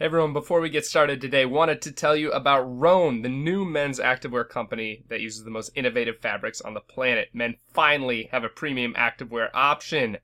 [0.00, 3.66] Hey everyone, before we get started today, wanted to tell you about Rhone, the new
[3.66, 7.28] men's activewear company that uses the most innovative fabrics on the planet.
[7.34, 10.16] Men finally have a premium activewear option.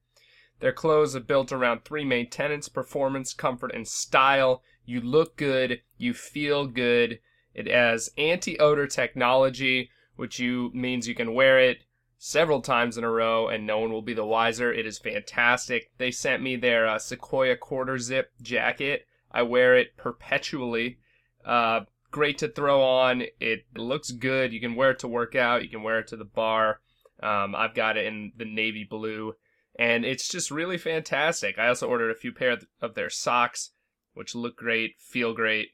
[0.61, 4.63] Their clothes are built around three main tenets performance, comfort, and style.
[4.87, 7.21] You look good, you feel good.
[7.53, 11.85] It has anti odor technology, which you means you can wear it
[12.17, 14.73] several times in a row and no one will be the wiser.
[14.73, 15.91] It is fantastic.
[15.99, 19.05] They sent me their uh, Sequoia quarter zip jacket
[19.37, 20.99] I wear it perpetually.
[21.45, 23.25] Uh, great to throw on.
[23.39, 24.51] It looks good.
[24.51, 25.63] You can wear it to work out.
[25.63, 26.81] You can wear it to the bar.
[27.23, 29.35] Um, I've got it in the navy blue,
[29.79, 31.59] and it's just really fantastic.
[31.59, 33.73] I also ordered a few pair of their socks,
[34.15, 35.69] which look great, feel great,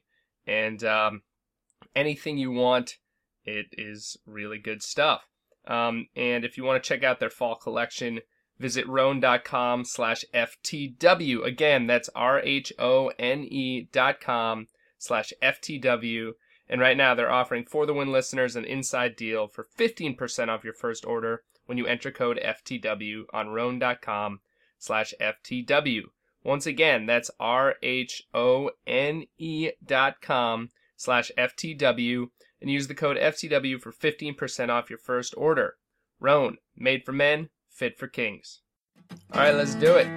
[0.45, 1.21] and um,
[1.95, 2.97] anything you want,
[3.45, 5.21] it is really good stuff.
[5.65, 8.19] Um, and if you want to check out their fall collection,
[8.63, 11.43] Visit rhone.com slash FTW.
[11.43, 14.67] Again, that's R H O N E dot com
[14.97, 16.31] slash FTW.
[16.69, 20.63] And right now they're offering for the win listeners an inside deal for 15% off
[20.63, 24.39] your first order when you enter code FTW on rhone.com
[24.79, 26.03] slash FTW.
[26.45, 32.27] Once again, that's R H O N E dot com slash FTW
[32.61, 35.75] and use the code FTW for 15% off your first order.
[36.21, 38.61] Rhone, made for men, fit for kings.
[39.33, 40.07] All right, let's do it.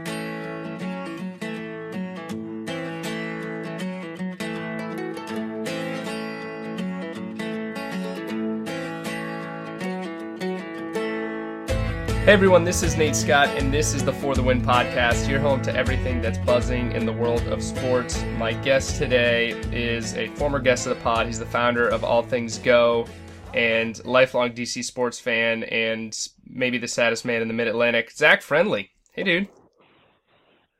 [12.26, 15.28] Hey everyone, this is Nate Scott, and this is the For the Win podcast.
[15.28, 18.20] You're home to everything that's buzzing in the world of sports.
[18.36, 21.26] My guest today is a former guest of the pod.
[21.26, 23.06] He's the founder of All Things Go
[23.54, 28.42] and lifelong DC sports fan, and maybe the saddest man in the Mid Atlantic, Zach
[28.42, 28.90] Friendly.
[29.12, 29.48] Hey, dude.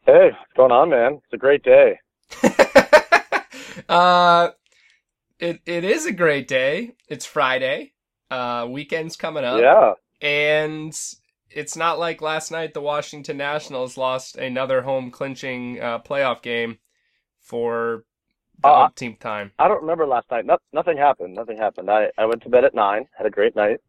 [0.04, 1.20] Hey, what's going on, man?
[1.24, 1.98] It's a great day.
[3.88, 4.50] uh,
[5.38, 6.94] it it is a great day.
[7.08, 7.92] It's Friday.
[8.30, 9.60] Uh, weekend's coming up.
[9.60, 9.92] Yeah.
[10.20, 10.96] And
[11.50, 16.78] it's not like last night the Washington Nationals lost another home clinching uh, playoff game
[17.40, 18.04] for
[18.62, 19.52] the uh, umpteenth time.
[19.58, 20.46] I don't remember last night.
[20.46, 21.34] No, nothing happened.
[21.34, 21.90] Nothing happened.
[21.90, 23.06] I, I went to bed at nine.
[23.16, 23.80] Had a great night.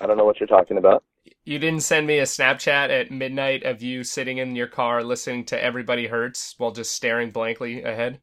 [0.00, 1.04] I don't know what you're talking about.
[1.44, 5.44] You didn't send me a Snapchat at midnight of you sitting in your car listening
[5.46, 8.20] to Everybody Hurts while just staring blankly ahead.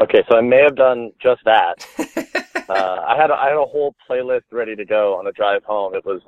[0.00, 1.86] Okay, so I may have done just that.
[2.68, 5.64] uh, I had a, I had a whole playlist ready to go on the drive
[5.64, 5.94] home.
[5.94, 6.20] It was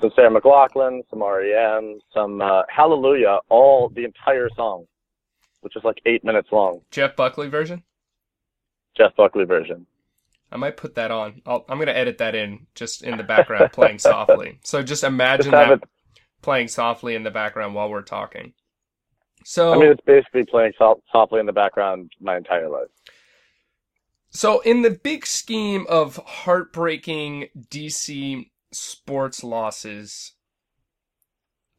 [0.00, 4.86] some Sarah McLachlan, some REM, some uh, Hallelujah, all the entire song
[5.60, 6.80] which is like eight minutes long.
[6.90, 7.82] Jeff Buckley version.
[8.96, 9.86] Jeff Buckley version.
[10.52, 11.42] I might put that on.
[11.46, 14.58] i am going to edit that in just in the background, playing softly.
[14.64, 15.84] So just imagine just that it...
[16.42, 18.54] playing softly in the background while we're talking.
[19.44, 22.88] So I mean, it's basically playing so- softly in the background my entire life.
[24.32, 30.34] So, in the big scheme of heartbreaking DC sports losses,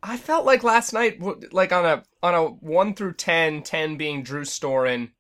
[0.04, 1.22] I felt like last night,
[1.54, 5.12] like on a on a one through 10, 10 being Drew Storen.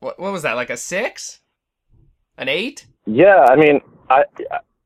[0.00, 0.54] What what was that?
[0.54, 1.39] Like a six,
[2.40, 2.86] an eight?
[3.06, 3.80] Yeah, I mean,
[4.10, 4.24] I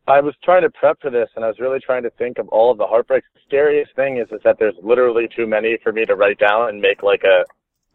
[0.07, 2.49] I was trying to prep for this, and I was really trying to think of
[2.49, 3.27] all of the heartbreaks.
[3.35, 6.69] The scariest thing is is that there's literally too many for me to write down
[6.69, 7.45] and make like a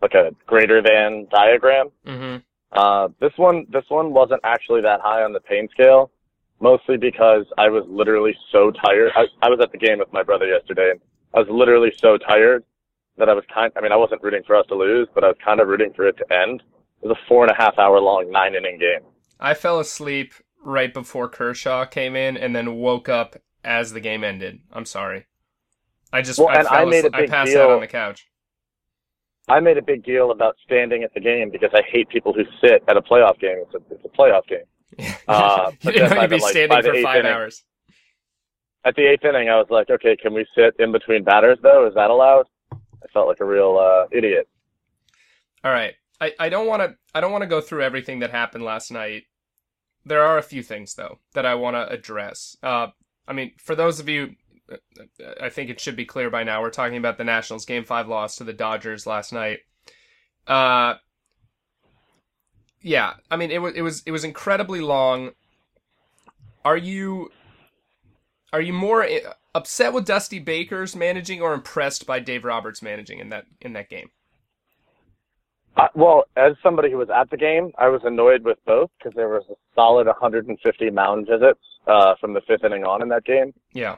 [0.02, 1.90] like a greater than diagram.
[2.08, 2.38] Mm-hmm.
[2.72, 6.12] Uh, this one this one wasn't actually that high on the pain scale
[6.60, 9.12] mostly because I was literally so tired.
[9.16, 11.00] I, I was at the game with my brother yesterday, and
[11.34, 12.64] I was literally so tired
[13.18, 13.72] that I was kind.
[13.76, 15.94] I mean, I wasn't rooting for us to lose, but I was kind of rooting
[15.96, 16.62] for it to end.
[17.02, 19.08] It was a four and a half hour long nine inning game.
[19.40, 20.34] I fell asleep
[20.64, 24.60] right before Kershaw came in, and then woke up as the game ended.
[24.72, 25.26] I'm sorry.
[26.12, 27.62] I just well, I, and I made a big I passed deal.
[27.62, 28.28] out on the couch.
[29.48, 32.44] I made a big deal about standing at the game because I hate people who
[32.62, 33.64] sit at a playoff game.
[33.66, 34.66] It's a, it's a playoff game.
[35.28, 37.64] Uh, you didn't know you'd be like, standing for five inning, hours.
[38.84, 41.88] At the eighth inning, I was like, okay, can we sit in between batters though?
[41.88, 42.48] Is that allowed?
[42.72, 44.50] I felt like a real uh, idiot.
[45.64, 48.32] All right, I, I don't want to I don't want to go through everything that
[48.32, 49.24] happened last night.
[50.10, 52.58] There are a few things though that I want to address.
[52.64, 52.88] Uh,
[53.28, 54.36] I mean, for those of you,
[55.40, 56.62] I think it should be clear by now.
[56.62, 59.60] We're talking about the Nationals' Game Five loss to the Dodgers last night.
[60.48, 60.96] Uh,
[62.82, 65.32] yeah, I mean it was it was it was incredibly long.
[66.66, 67.32] Are you
[68.52, 69.20] are you more eh,
[69.54, 73.90] upset with Dusty Baker's managing or impressed by Dave Roberts managing in that in that
[73.90, 74.10] game?
[75.78, 79.16] Uh, well, as somebody who was at the game, I was annoyed with both because
[79.16, 83.24] there was a solid 150 mound visits uh, from the fifth inning on in that
[83.24, 83.54] game.
[83.74, 83.96] Yeah,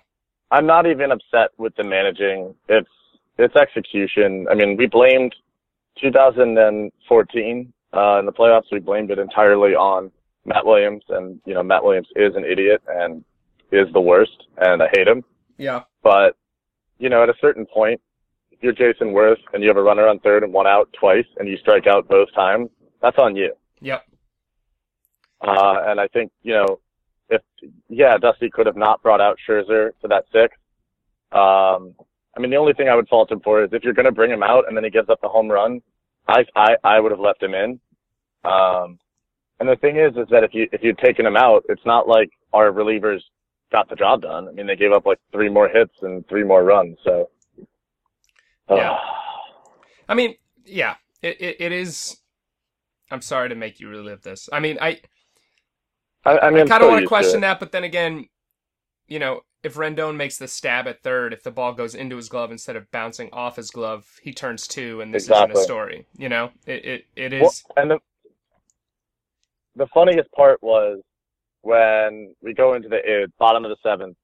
[0.51, 2.53] I'm not even upset with the managing.
[2.69, 2.89] It's
[3.37, 4.47] it's execution.
[4.51, 5.33] I mean, we blamed
[6.01, 10.11] 2014 uh, in the playoffs, we blamed it entirely on
[10.45, 13.23] Matt Williams, and you know Matt Williams is an idiot and
[13.71, 15.23] is the worst, and I hate him.
[15.57, 15.81] Yeah.
[16.03, 16.35] But
[16.99, 18.01] you know, at a certain point,
[18.61, 21.47] you're Jayson Werth and you have a runner on third and one out twice, and
[21.47, 22.69] you strike out both times,
[23.01, 23.53] that's on you.
[23.81, 24.03] Yep.
[25.41, 26.79] Uh, and I think you know,
[27.29, 27.41] if
[27.89, 30.57] yeah, Dusty could have not brought out Scherzer for that sixth.
[31.31, 31.95] Um,
[32.35, 34.11] I mean, the only thing I would fault him for is if you're going to
[34.11, 35.81] bring him out and then he gives up the home run,
[36.27, 37.79] I I I would have left him in.
[38.43, 38.99] Um,
[39.59, 42.07] and the thing is, is that if you if you'd taken him out, it's not
[42.07, 43.21] like our relievers
[43.71, 44.47] got the job done.
[44.47, 46.97] I mean, they gave up like three more hits and three more runs.
[47.03, 47.29] So,
[48.77, 48.97] Yeah.
[50.07, 50.35] I mean,
[50.65, 52.17] yeah, it, it, it is.
[53.09, 54.49] I'm sorry to make you relive this.
[54.51, 55.01] I mean, I
[56.25, 58.27] I, I mean, I kind of want to question that, but then again,
[59.07, 62.29] you know, if Rendon makes the stab at third, if the ball goes into his
[62.29, 66.07] glove instead of bouncing off his glove, he turns two, and this isn't a story.
[66.17, 67.41] You know, it it, it is.
[67.41, 67.99] Well, and the
[69.75, 71.01] the funniest part was
[71.61, 74.17] when we go into the uh, bottom of the seventh,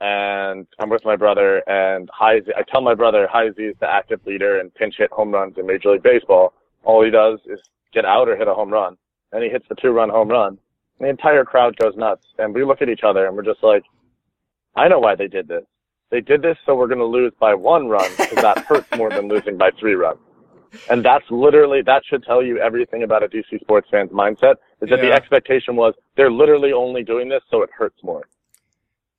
[0.00, 4.20] and I'm with my brother, and Heisey, I tell my brother Heisey is the active
[4.26, 6.52] leader in pinch hit home runs in Major League Baseball.
[6.82, 7.60] All he does is
[7.92, 8.96] get out or hit a home run,
[9.32, 10.58] and he hits the two run home run.
[10.98, 13.62] And the entire crowd goes nuts, and we look at each other, and we're just
[13.62, 13.84] like,
[14.76, 15.64] I know why they did this.
[16.10, 19.10] They did this so we're going to lose by one run because that hurts more
[19.10, 20.20] than losing by three runs.
[20.90, 24.90] And that's literally, that should tell you everything about a DC sports fan's mindset is
[24.90, 28.24] that the expectation was they're literally only doing this so it hurts more.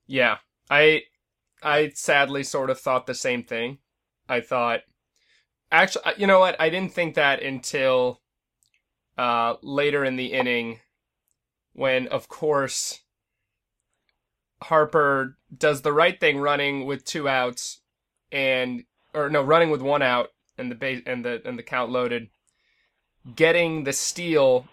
[0.06, 0.36] Yeah,
[0.70, 1.02] I
[1.62, 3.78] I sadly sort of thought the same thing.
[4.28, 4.80] I thought
[5.70, 6.60] actually, you know what?
[6.60, 8.20] I didn't think that until
[9.18, 10.80] uh, later in the inning,
[11.72, 13.00] when of course
[14.62, 17.80] Harper does the right thing, running with two outs,
[18.32, 18.84] and
[19.14, 22.28] or no, running with one out and the base and the and the count loaded,
[23.34, 24.66] getting the steal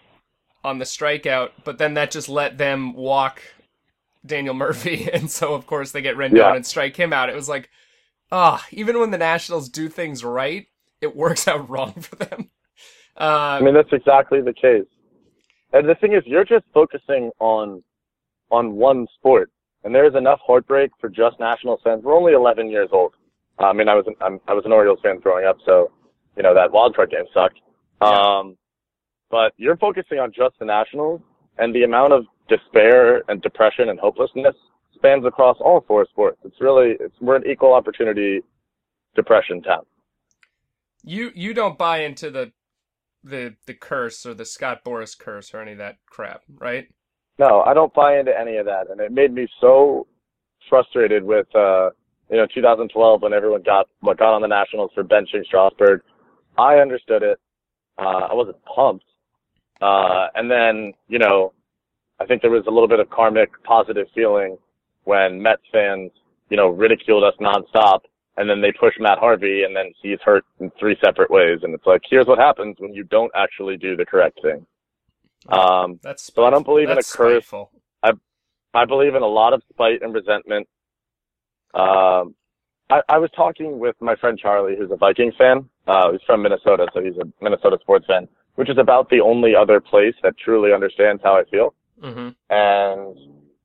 [0.62, 3.42] on the strikeout, but then that just let them walk
[4.26, 6.54] Daniel Murphy, and so of course they get Rendon Yeah.
[6.54, 7.28] and strike him out.
[7.28, 7.70] It was like,
[8.32, 10.66] ah, even when the Nationals do things right,
[11.00, 12.50] it works out wrong for them.
[13.18, 14.86] Uh, I mean, that's exactly the case.
[15.72, 17.82] And the thing is, you're just focusing on,
[18.50, 19.50] on one sport.
[19.84, 22.02] And there is enough heartbreak for just Nationals fans.
[22.02, 23.12] We're only 11 years old.
[23.58, 25.92] I mean, I was an, I'm, I was an Orioles fan growing up, so,
[26.36, 27.60] you know, that wild card game sucked.
[28.02, 28.08] Yeah.
[28.08, 28.56] Um,
[29.30, 31.20] but you're focusing on just the Nationals
[31.58, 34.54] and the amount of despair and depression and hopelessness
[34.94, 36.38] spans across all four sports.
[36.44, 38.40] It's really, it's, we're an equal opportunity
[39.14, 39.84] depression town.
[41.04, 42.52] you you don't buy into the
[43.22, 46.88] the the curse or the Scott Boras curse or any of that crap, right?
[47.38, 50.06] No, I don't buy into any of that, and it made me so
[50.68, 51.90] frustrated with uh,
[52.30, 56.02] you know 2012 when everyone got what got on the Nationals for benching Strasburg.
[56.58, 57.38] I understood it.
[57.98, 59.04] Uh, I wasn't pumped,
[59.80, 61.52] uh, and then you know
[62.20, 64.56] I think there was a little bit of karmic positive feeling
[65.04, 66.10] when Mets fans
[66.50, 68.00] you know ridiculed us nonstop,
[68.36, 71.74] and then they push Matt Harvey, and then he's hurt in three separate ways, and
[71.74, 74.66] it's like here's what happens when you don't actually do the correct thing.
[75.48, 77.44] Um, That's So I don't believe in a curse.
[77.44, 77.70] spiteful.
[78.74, 80.66] I believe in a lot of spite and resentment.
[81.74, 82.34] Um,
[82.90, 85.68] I, I was talking with my friend Charlie, who's a Vikings fan.
[85.86, 89.54] Uh, he's from Minnesota, so he's a Minnesota sports fan, which is about the only
[89.54, 91.74] other place that truly understands how I feel.
[92.00, 93.16] hmm And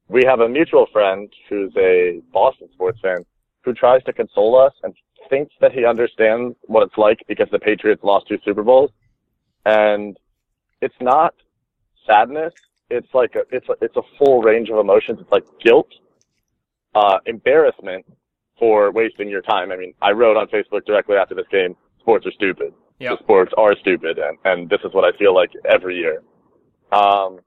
[0.07, 3.25] we have a mutual friend who's a Boston sports fan
[3.63, 4.93] who tries to console us and
[5.29, 8.89] thinks that he understands what it's like because the Patriots lost two Super Bowls.
[9.65, 10.17] And
[10.81, 11.35] it's not
[12.07, 12.53] sadness.
[12.89, 15.19] It's like a, it's a, it's a full range of emotions.
[15.21, 15.89] It's like guilt,
[16.95, 18.05] uh, embarrassment
[18.57, 19.71] for wasting your time.
[19.71, 22.73] I mean, I wrote on Facebook directly after this game, sports are stupid.
[22.99, 23.11] Yeah.
[23.11, 24.19] The sports are stupid.
[24.19, 26.21] And, and this is what I feel like every year.
[26.91, 27.39] Um,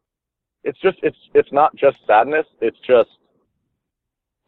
[0.65, 2.47] it's just, it's, it's not just sadness.
[2.61, 3.11] It's just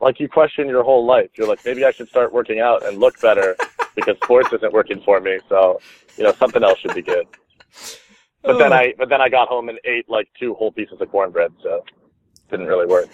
[0.01, 1.31] like you question your whole life.
[1.37, 3.57] You're like, maybe I should start working out and look better
[3.97, 5.39] because sports isn't working for me.
[5.49, 5.81] So,
[6.17, 7.27] you know, something else should be good.
[8.43, 8.73] But then.
[8.73, 11.77] I, but then I got home and ate like two whole pieces of cornbread, so
[11.77, 13.09] it didn't really work.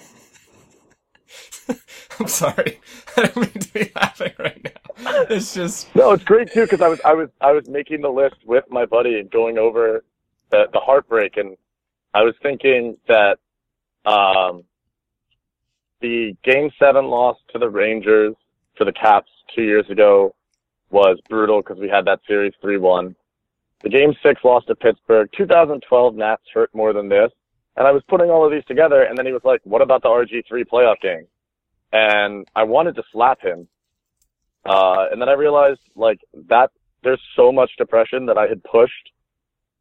[2.25, 2.79] I'm sorry.
[3.17, 5.25] I don't mean to be laughing right now.
[5.31, 8.11] It's just No, it's great too because I was, I was, I was making the
[8.11, 10.05] list with my buddy and going over
[10.51, 11.57] the, the heartbreak, and
[12.13, 13.39] I was thinking that,
[14.05, 14.65] um,
[16.01, 18.35] the game seven loss to the Rangers
[18.77, 20.35] to the Caps two years ago
[20.91, 23.15] was brutal because we had that series 3-1.
[23.83, 27.31] The game six loss to Pittsburgh, 2012 Nats hurt more than this.
[27.77, 30.03] And I was putting all of these together and then he was like, what about
[30.03, 31.27] the RG3 playoff game?
[31.93, 33.69] And I wanted to slap him.
[34.65, 36.71] Uh, and then I realized like that
[37.03, 39.11] there's so much depression that I had pushed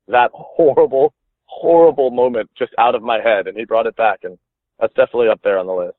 [0.07, 1.13] that horrible,
[1.45, 4.37] horrible moment just out of my head, and he brought it back, and
[4.79, 5.97] that's definitely up there on the list.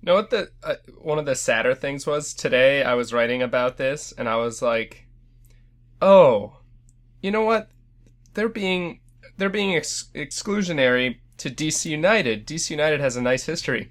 [0.00, 2.82] You know what the uh, one of the sadder things was today?
[2.82, 5.06] I was writing about this, and I was like,
[6.00, 6.60] "Oh,
[7.22, 7.70] you know what?
[8.34, 9.00] They're being
[9.36, 12.46] they're being ex- exclusionary to DC United.
[12.46, 13.90] DC United has a nice history.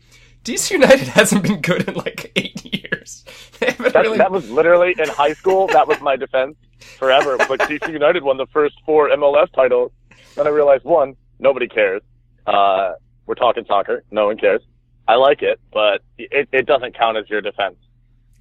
[0.49, 3.25] DC United hasn't been good in like eight years.
[3.59, 4.17] That, really...
[4.17, 5.67] that was literally in high school.
[5.67, 6.55] That was my defense
[6.97, 7.37] forever.
[7.37, 9.91] But DC United won the first four MLS titles.
[10.35, 12.01] Then I realized one, nobody cares.
[12.47, 12.93] Uh,
[13.25, 14.03] we're talking soccer.
[14.11, 14.61] No one cares.
[15.09, 17.75] I like it, but it, it doesn't count as your defense.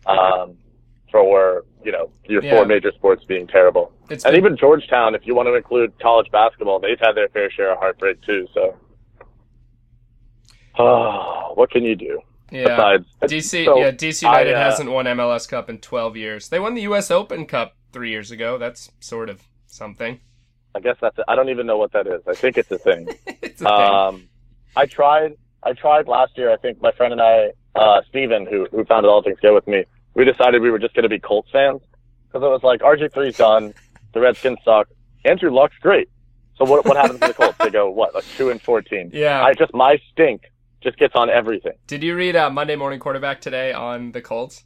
[0.06, 0.56] Um,
[1.10, 2.54] for you know your yeah.
[2.54, 4.44] four major sports being terrible, it's and been...
[4.44, 7.78] even Georgetown, if you want to include college basketball, they've had their fair share of
[7.78, 8.46] heartbreak too.
[8.54, 8.76] So,
[10.78, 12.20] oh, what can you do?
[12.50, 13.64] Yeah, Besides, DC.
[13.64, 16.48] So yeah, DC United I, uh, hasn't won MLS Cup in twelve years.
[16.48, 17.10] They won the U.S.
[17.10, 18.56] Open Cup three years ago.
[18.56, 20.20] That's sort of something.
[20.74, 21.18] I guess that's.
[21.28, 22.22] I don't even know what that is.
[22.26, 23.08] I think it's a thing.
[23.26, 24.28] it's a um, thing.
[24.76, 25.36] I tried.
[25.62, 26.50] I tried last year.
[26.50, 29.66] I think my friend and I, uh, Steven, who who founded All Things Go with
[29.66, 31.82] me, we decided we were just going to be Colts fans
[32.26, 33.74] because it was like RG3's done,
[34.12, 34.88] the Redskins suck,
[35.24, 36.08] Andrew Luck's great.
[36.56, 37.58] So what what happens to the Colts?
[37.58, 39.10] They go what like two and fourteen.
[39.14, 39.44] Yeah.
[39.44, 40.50] I just my stink
[40.82, 41.72] just gets on everything.
[41.86, 44.64] Did you read uh, Monday Morning Quarterback today on the Colts?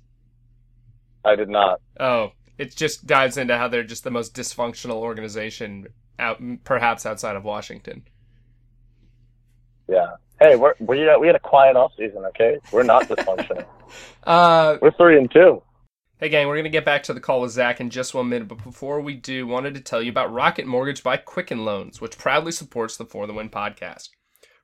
[1.24, 1.80] I did not.
[1.98, 5.86] Oh, it just dives into how they're just the most dysfunctional organization
[6.18, 8.02] out, perhaps outside of Washington.
[9.88, 10.12] Yeah.
[10.40, 12.24] Hey, we're, we we had a quiet off season.
[12.26, 13.64] Okay, we're not dysfunctional.
[14.24, 15.62] uh, we're three and two.
[16.18, 18.48] Hey gang, we're gonna get back to the call with Zach in just one minute,
[18.48, 22.18] but before we do, wanted to tell you about Rocket Mortgage by Quicken Loans, which
[22.18, 24.10] proudly supports the For the Win podcast.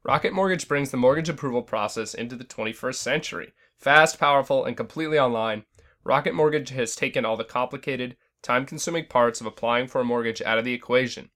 [0.05, 3.52] Rocket Mortgage brings the mortgage approval process into the 21st century.
[3.76, 5.64] Fast, powerful, and completely online,
[6.05, 10.40] Rocket Mortgage has taken all the complicated, time consuming parts of applying for a mortgage
[10.40, 11.31] out of the equation.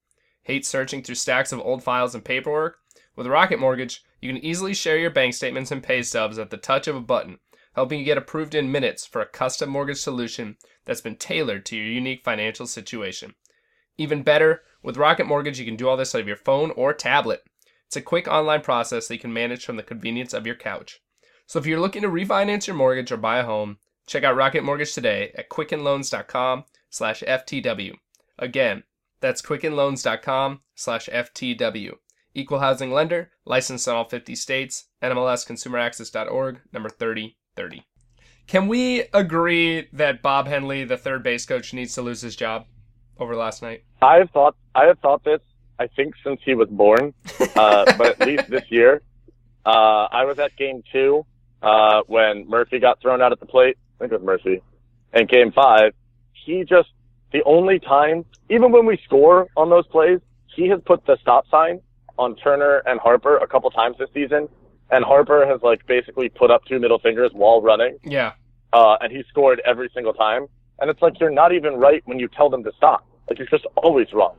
[0.45, 2.79] Hate searching through stacks of old files and paperwork?
[3.17, 6.57] With Rocket Mortgage, you can easily share your bank statements and pay stubs at the
[6.57, 7.41] touch of a button,
[7.75, 11.77] helping you get approved in minutes for a custom mortgage solution that's been tailored to
[11.77, 13.35] your unique financial situation.
[13.99, 16.95] Even better, with Rocket Mortgage, you can do all this out of your phone or
[16.95, 17.43] tablet.
[17.93, 21.03] It's a quick online process that you can manage from the convenience of your couch.
[21.45, 24.65] So if you're looking to refinance your mortgage or buy a home, check out Rocket
[24.65, 27.93] Mortgage today at quickenloans.com slash FTW.
[28.39, 28.85] Again,
[29.21, 31.97] that's quickenloans.com slash FTW.
[32.33, 37.87] Equal housing lender, licensed in all 50 states, NMLSconsumeraccess.org, number 3030.
[38.47, 42.65] Can we agree that Bob Henley, the third base coach, needs to lose his job
[43.19, 43.85] over last night?
[44.01, 45.41] I have thought I have thought this.
[45.83, 47.13] I think since he was born,
[47.57, 49.03] uh, but at least this year.
[49.67, 51.27] Uh, I was at game two
[51.61, 53.77] uh, when Murphy got thrown out at the plate.
[53.97, 54.63] I think it was Murphy.
[55.13, 55.93] And game five,
[56.33, 56.89] he just
[57.33, 60.21] the only time, even when we score on those plays,
[60.55, 61.81] he has put the stop sign
[62.17, 64.49] on Turner and Harper a couple times this season,
[64.91, 67.99] and Harper has like basically put up two middle fingers while running.
[68.05, 68.35] Yeah.
[68.73, 70.47] Uh, and he scored every single time.
[70.79, 73.05] And it's like you're not even right when you tell them to stop.
[73.29, 74.37] Like you're just always wrong.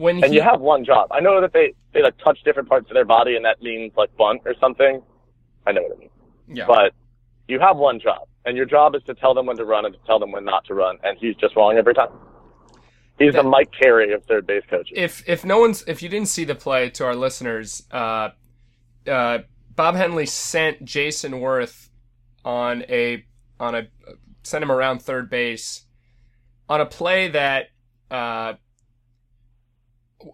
[0.00, 0.22] When he...
[0.22, 1.08] and you have one job.
[1.12, 3.92] I know that they they like touch different parts of their body, and that means
[3.98, 5.02] like bunt or something.
[5.66, 6.08] I know what I mean.
[6.48, 6.64] Yeah.
[6.66, 6.94] But
[7.48, 9.92] you have one job, and your job is to tell them when to run and
[9.92, 12.08] to tell them when not to run, and he's just wrong every time.
[13.18, 14.94] He's that, a Mike Carey of third base coaches.
[14.96, 18.30] If if no one's if you didn't see the play to our listeners, uh,
[19.06, 19.40] uh,
[19.76, 21.90] Bob Henley sent Jayson Werth
[22.42, 23.22] on a
[23.58, 23.88] on a
[24.44, 25.84] sent him around third base
[26.70, 27.66] on a play that
[28.10, 28.54] uh,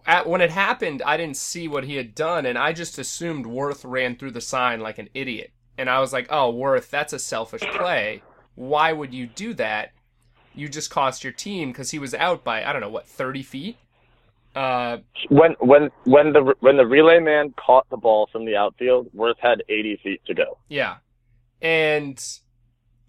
[0.05, 3.45] at, when it happened, I didn't see what he had done, and I just assumed
[3.45, 5.51] Werth ran through the sign like an idiot.
[5.77, 8.23] And I was like, "Oh, Werth, that's a selfish play.
[8.55, 9.93] Why would you do that?"
[10.57, 13.43] you just cost your team because he was out by I don't know what thirty
[13.43, 13.77] feet.
[14.55, 14.97] Uh,
[15.29, 19.37] when when when the when the relay man caught the ball from the outfield, Werth
[19.39, 20.57] had eighty feet to go.
[20.67, 20.97] Yeah,
[21.61, 22.21] and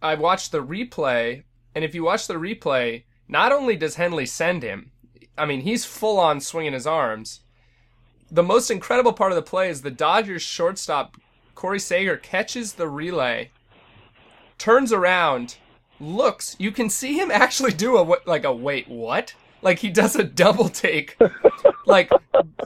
[0.03, 1.45] I watched the replay,
[1.75, 4.93] and if you watch the replay, not only does Henley send him,
[5.39, 7.41] I mean he's full on swinging his arms.
[8.31, 11.17] The most incredible part of the play is the Dodgers shortstop
[11.55, 13.51] Corey Seager catches the relay,
[14.59, 15.57] turns around
[16.01, 19.35] looks, you can see him actually do a like a wait what?
[19.61, 21.19] Like he does a double take,
[21.87, 22.11] like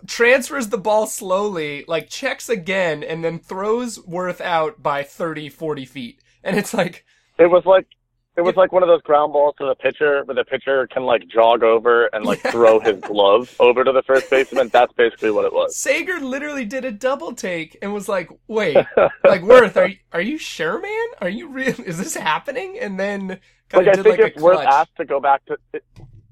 [0.06, 5.84] transfers the ball slowly, like checks again, and then throws Werth out by 30, 40
[5.86, 6.20] feet.
[6.44, 7.06] And it's like
[7.38, 7.86] it was like
[8.36, 11.04] it was like one of those ground balls to the pitcher, where the pitcher can
[11.04, 14.68] like jog over and like throw his glove over to the first baseman.
[14.68, 15.76] That's basically what it was.
[15.76, 18.76] Seager literally did a double take and was like, "Wait,
[19.24, 21.06] like Werth, are you, are you sure, man?
[21.20, 21.74] Are you real?
[21.80, 23.40] Is this happening?" And then
[23.72, 25.58] Like I did think like if a Werth asked to go back to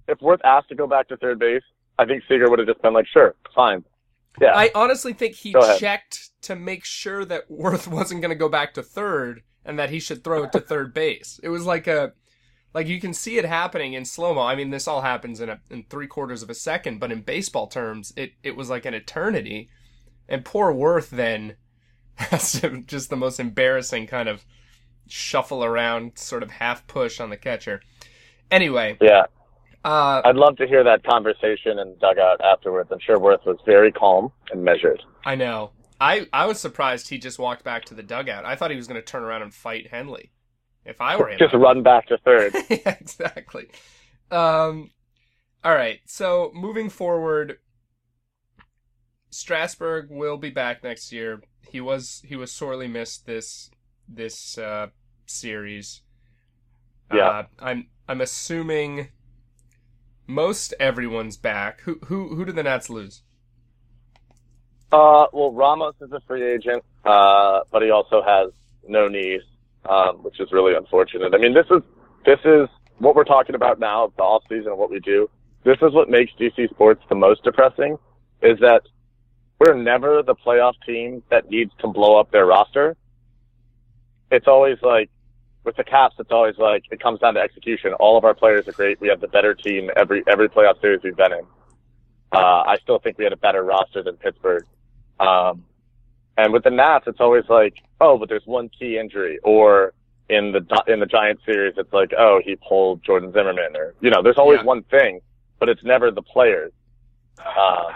[0.08, 1.62] if Werth asked to go back to third base,
[1.98, 3.84] I think Seager would have just been like, sure, fine.
[4.40, 4.52] Yeah.
[4.54, 8.74] I honestly think he checked to make sure that Werth wasn't going to go back
[8.74, 11.38] to third and that he should throw it to third base.
[11.44, 12.12] It was like a,
[12.74, 14.40] like you can see it happening in slow mo.
[14.40, 17.22] I mean, this all happens in a, in three quarters of a second, but in
[17.22, 19.70] baseball terms, it, it was like an eternity.
[20.28, 21.54] And poor Werth then
[22.16, 24.44] has just the most embarrassing kind of
[25.06, 27.80] shuffle around, sort of half push on the catcher.
[28.50, 29.26] Anyway, yeah.
[29.84, 32.90] uh, I'd love to hear that conversation in dugout afterwards.
[32.90, 35.00] I'm sure Werth was very calm and measured.
[35.24, 35.70] I know.
[36.00, 38.44] I, I was surprised he just walked back to the dugout.
[38.44, 40.32] I thought he was going to turn around and fight Henley.
[40.84, 42.54] If I were him, Just run back to third.
[42.70, 43.68] yeah, exactly.
[44.30, 44.90] Um,
[45.62, 46.00] all right.
[46.06, 47.58] So moving forward,
[49.30, 51.42] Strasburg will be back next year.
[51.70, 53.70] He was he was sorely missed this
[54.08, 54.88] this uh,
[55.26, 56.00] series.
[57.12, 57.28] Yeah.
[57.28, 59.08] Uh, I'm I'm assuming
[60.26, 61.82] most everyone's back.
[61.82, 63.22] Who who who did the Nats lose?
[64.92, 68.50] Uh, well, Ramos is a free agent, uh, but he also has
[68.88, 69.42] no knees,
[69.88, 71.32] um, which is really unfortunate.
[71.34, 71.82] I mean, this is
[72.24, 72.68] this is
[72.98, 75.30] what we're talking about now, the off season what we do.
[75.64, 77.98] This is what makes DC sports the most depressing,
[78.42, 78.82] is that
[79.58, 82.96] we're never the playoff team that needs to blow up their roster.
[84.30, 85.10] It's always like
[85.64, 87.92] with the Caps, it's always like it comes down to execution.
[87.94, 89.00] All of our players are great.
[89.00, 91.46] We have the better team every every playoff series we've been in.
[92.32, 94.64] Uh, I still think we had a better roster than Pittsburgh.
[95.20, 95.64] Um,
[96.36, 99.92] and with the Nats, it's always like, oh, but there's one key injury, or
[100.28, 104.10] in the in the Giant series, it's like, oh, he pulled Jordan Zimmermann, or you
[104.10, 104.64] know, there's always Yeah.
[104.64, 105.20] one thing,
[105.58, 106.72] but it's never the players.
[107.38, 107.86] Um,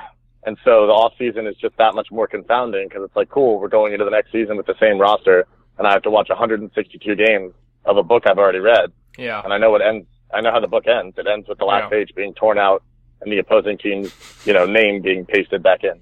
[0.45, 3.59] and so the off season is just that much more confounding because it's like, cool,
[3.59, 5.47] we're going into the next season with the same roster,
[5.79, 7.55] and I have to watch 162 games
[7.87, 9.41] of a book I've already read, Yeah.
[9.43, 10.07] and I know what ends.
[10.33, 11.17] I know how the book ends.
[11.17, 11.89] It ends with the last Yeah.
[11.91, 12.83] page being torn out
[13.23, 14.13] and the opposing team's,
[14.45, 16.01] you know, name being pasted back in.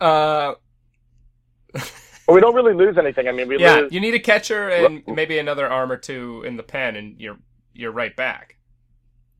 [0.00, 0.54] Uh,
[2.26, 3.26] But we don't really lose anything.
[3.26, 3.76] I mean, we yeah.
[3.76, 3.92] lose.
[3.92, 7.38] You need a catcher and maybe another arm or two in the pen, and you're
[7.72, 8.56] you're right back.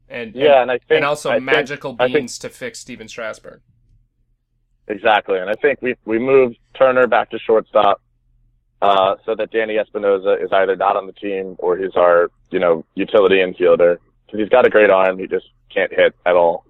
[0.09, 3.61] And Yeah, and I think and also I magical think- beans to fix Stephen Strasburg.
[4.87, 8.00] exactly, and I think we we moved Turner back to shortstop,
[8.80, 12.59] uh, so that Danny Espinosa is either not on the team or he's our you
[12.59, 15.18] know utility infielder because he's got a great arm.
[15.18, 16.64] He just can't hit at all.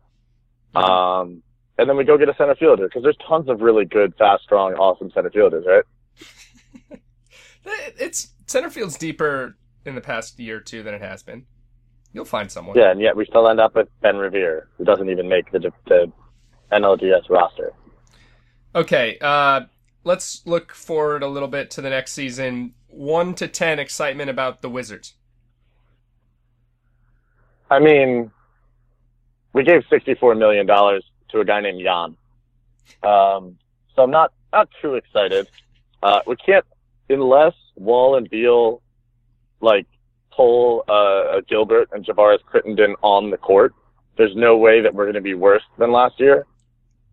[0.75, 1.45] Um,
[1.79, 4.43] and then we go get a center fielder because there's tons of really good, fast,
[4.43, 5.85] strong, awesome center fielders, right?
[8.01, 11.45] It's center field's deeper in the past year or two than it has been.
[12.15, 12.79] You'll find someone.
[12.79, 15.71] Yeah, and yet we still end up with Ben Revere, who doesn't even make the
[15.87, 16.11] the
[16.73, 17.75] NLDS roster.
[18.75, 19.63] Okay, uh,
[20.05, 22.73] let's look forward a little bit to the next season.
[22.87, 25.13] One to ten excitement about the Wizards.
[27.71, 28.31] I mean,
[29.53, 32.17] we gave sixty-four million dollars to a guy named Jan,
[33.03, 33.59] um,
[33.95, 35.49] so I'm not not too excited.
[36.03, 36.65] Uh, we can't
[37.11, 38.83] unless Wall and Beal
[39.61, 39.87] like
[40.33, 43.75] pull uh, Gilbert and Javaris Crittenton on the court.
[44.17, 46.47] There's no way that we're going to be worse than last year.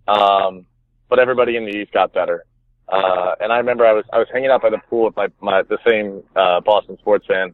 [0.07, 0.65] Um,
[1.09, 2.45] but everybody in the East got better.
[2.87, 5.27] Uh, and I remember I was I was hanging out by the pool with my
[5.41, 7.53] my the same uh, Boston sports fan,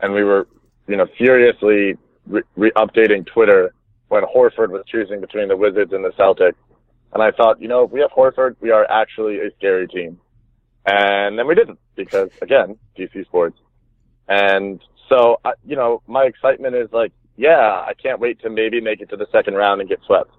[0.00, 0.48] and we were
[0.88, 3.74] you know furiously re- updating Twitter
[4.10, 6.54] when Horford was choosing between the Wizards and the Celtics.
[7.12, 10.18] And I thought, you know, if we have Horford, we are actually a scary team.
[10.84, 13.56] And then we didn't because again, DC sports.
[14.28, 18.80] And so, I- you know, my excitement is like, yeah, I can't wait to maybe
[18.80, 20.30] make it to the second round and get swept.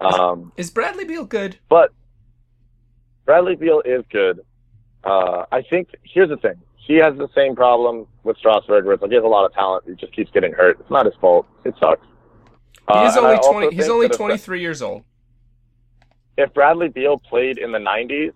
[0.00, 1.58] Um, Is Bradley Beal good?
[1.68, 1.92] but
[3.24, 4.40] Bradley Beal is good.
[5.04, 6.56] Uh, I think here's the thing.
[6.76, 9.52] He has the same problem with Strasburg where it's like he has a lot of
[9.54, 9.84] talent.
[9.86, 10.78] He just keeps getting hurt.
[10.80, 11.46] It's not his fault.
[11.64, 12.04] It sucks.
[12.88, 13.74] Uh, is only twenty.
[13.76, 15.04] He's only twenty three years old.
[16.36, 18.32] If Bradley Beal played in the 90s,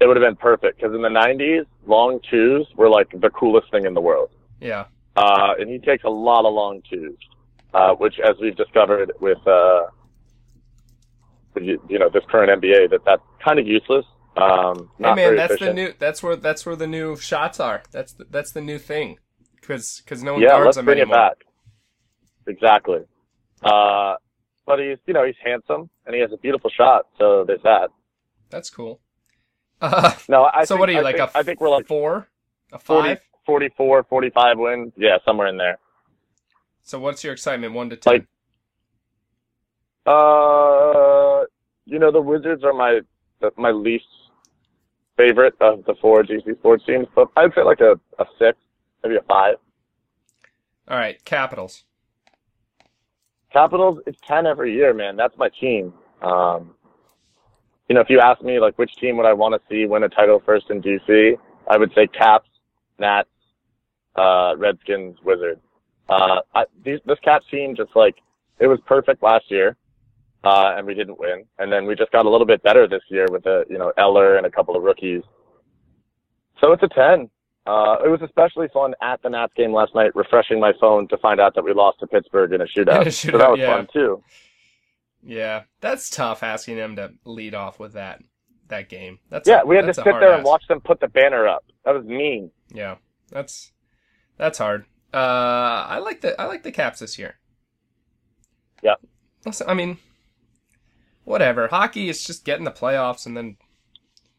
[0.00, 3.70] it would have been perfect because in the 90s, long twos were like the coolest
[3.70, 4.30] thing in the world.
[4.60, 4.86] Yeah.
[5.14, 7.18] Uh, and he takes a lot of long twos,
[7.74, 9.82] uh, which, as we've discovered with, uh,
[11.60, 14.06] you you know, this current NBA, that that's kind of useless.
[14.36, 15.76] Um, Hey man, that's efficient.
[15.76, 15.92] the new.
[15.98, 17.82] That's where that's where the new shots are.
[17.90, 19.18] That's the, that's the new thing.
[19.60, 21.16] Because no one yeah, guards let's him bring anymore.
[21.16, 21.36] it back.
[22.46, 23.00] Exactly.
[23.62, 24.16] Uh,
[24.66, 27.06] but he's, you know, he's handsome and he has a beautiful shot.
[27.18, 27.90] So there's that.
[28.50, 29.00] That's cool.
[29.80, 31.16] Uh, No, I so think, what are you I like?
[31.16, 32.28] think, a I think we're like four,
[32.72, 34.92] a 40, 44, 45 wins.
[34.96, 35.78] Yeah, somewhere in there.
[36.82, 37.74] So what's your excitement?
[37.74, 38.12] One to ten.
[38.12, 38.26] Like-
[40.06, 41.44] Uh,
[41.84, 43.00] you know, the Wizards are my
[43.56, 44.04] my least
[45.16, 48.58] favorite of the four DC sports teams, but I'd say like a, a six,
[49.02, 49.56] maybe a five.
[50.88, 51.84] All right, Capitals.
[53.52, 55.16] Capitals, it's 10 every year, man.
[55.16, 55.92] That's my team.
[56.22, 56.74] Um,
[57.88, 60.04] you know, if you ask me, like, which team would I want to see win
[60.04, 61.34] a title first in DC,
[61.68, 62.48] I would say Caps,
[62.98, 63.28] Nats,
[64.16, 65.60] uh, Redskins, Wizards.
[66.08, 68.16] Uh, I, these, this Caps team just like,
[68.58, 69.76] it was perfect last year,
[70.44, 71.44] uh, and we didn't win.
[71.58, 73.92] And then we just got a little bit better this year with a, you know,
[73.98, 75.22] Eller and a couple of rookies.
[76.60, 77.28] So it's a 10.
[77.64, 81.16] Uh, it was especially fun at the Nats game last night, refreshing my phone to
[81.18, 83.06] find out that we lost to Pittsburgh in a shootout.
[83.06, 83.76] A so that was yeah.
[83.76, 84.22] fun too.
[85.22, 88.22] Yeah, that's tough asking them to lead off with that
[88.68, 89.20] that game.
[89.30, 90.44] That's Yeah, a- we had to sit there and ask.
[90.44, 91.64] watch them put the banner up.
[91.84, 92.50] That was mean.
[92.74, 92.96] Yeah,
[93.30, 93.72] that's
[94.36, 94.86] that's hard.
[95.14, 97.36] Uh, I like the I like the Caps this year.
[98.82, 98.94] Yeah.
[99.46, 99.98] Listen, I mean,
[101.24, 101.68] whatever.
[101.68, 103.56] Hockey is just getting the playoffs, and then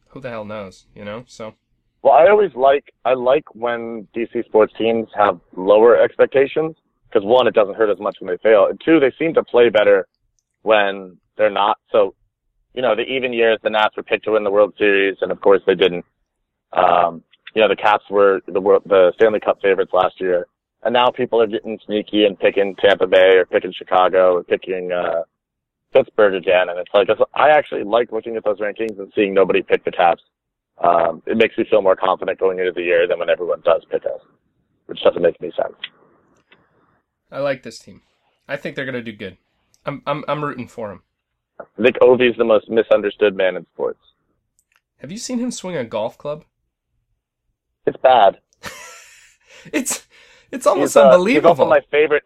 [0.09, 1.23] who the hell knows, you know?
[1.27, 1.55] So
[2.03, 6.75] Well, I always like I like when DC sports teams have lower expectations
[7.07, 9.43] because one, it doesn't hurt as much when they fail, and two, they seem to
[9.43, 10.07] play better
[10.63, 11.77] when they're not.
[11.91, 12.15] So,
[12.73, 15.31] you know, the even years, the Nats were picked to win the World Series, and
[15.31, 16.03] of course they didn't.
[16.73, 17.23] Um,
[17.55, 20.47] you know, the Caps were the world, the Stanley Cup favorites last year,
[20.83, 24.91] and now people are getting sneaky and picking Tampa Bay or picking Chicago or picking
[24.91, 25.21] uh,
[25.93, 29.61] Pittsburgh again, and it's like I actually like looking at those rankings and seeing nobody
[29.61, 30.23] pick the Caps.
[30.79, 33.85] Um, it makes me feel more confident going into the year than when everyone does
[33.91, 34.21] pick us,
[34.87, 35.75] which doesn't make any sense.
[37.31, 38.01] I like this team.
[38.47, 39.37] I think they're gonna do good.
[39.85, 41.03] I'm I'm I'm rooting for them.
[41.59, 43.99] I think Ovi's the most misunderstood man in sports.
[44.97, 46.45] Have you seen him swing a golf club?
[47.85, 48.39] It's bad.
[49.71, 50.05] It's
[50.51, 51.53] it's almost He's, uh, unbelievable.
[51.53, 52.23] He's also my favorite.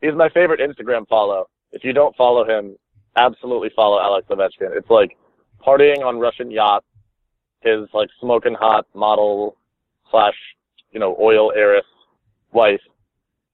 [0.00, 1.48] He's my favorite Instagram follow.
[1.72, 2.76] If you don't follow him,
[3.16, 4.76] absolutely follow Alex Ovechkin.
[4.76, 5.16] It's like
[5.66, 6.86] partying on Russian yachts,
[7.62, 9.56] his like smoking hot model
[10.10, 10.34] slash
[10.92, 11.84] you know oil heiress
[12.52, 12.80] wife,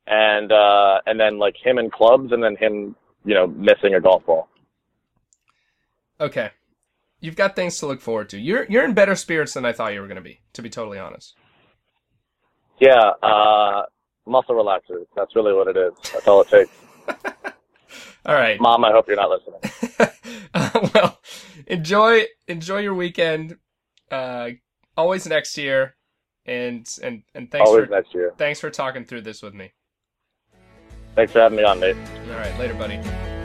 [0.06, 4.00] and uh and then like him in clubs, and then him you know missing a
[4.00, 4.48] golf ball.
[6.20, 6.50] okay,
[7.20, 8.38] you've got things to look forward to.
[8.38, 10.40] You're you're in better spirits than I thought you were gonna be.
[10.54, 11.34] To be totally honest.
[12.78, 13.82] Yeah, uh,
[14.26, 15.06] muscle relaxers.
[15.16, 15.92] That's really what it is.
[16.12, 16.70] That's all it takes.
[18.26, 18.60] All right.
[18.60, 20.10] Mom, I hope you're not listening.
[20.52, 21.20] uh, well,
[21.68, 23.56] enjoy enjoy your weekend.
[24.10, 24.50] Uh,
[24.96, 25.96] always next year,
[26.44, 28.32] and and and thanks Always for next year.
[28.38, 29.72] thanks for talking through this with me.
[31.14, 31.96] Thanks for having me on, Nate.
[32.30, 33.35] All right, later, buddy.